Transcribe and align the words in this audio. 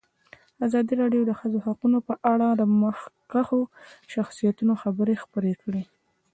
ازادي 0.65 0.93
راډیو 1.01 1.21
د 1.25 1.27
د 1.29 1.31
ښځو 1.39 1.59
حقونه 1.65 1.97
په 2.07 2.13
اړه 2.31 2.47
د 2.51 2.61
مخکښو 2.81 3.61
شخصیتونو 4.13 4.73
خبرې 4.83 5.15
خپرې 5.23 5.53
کړي. 5.61 5.83